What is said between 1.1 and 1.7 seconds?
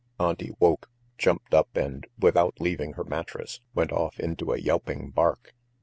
jumped